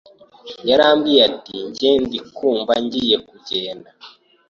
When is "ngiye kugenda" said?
2.83-3.89